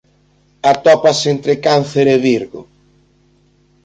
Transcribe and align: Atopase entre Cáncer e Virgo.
Atopase 0.71 1.25
entre 1.35 1.53
Cáncer 1.65 2.05
e 2.15 2.17
Virgo. 2.27 2.61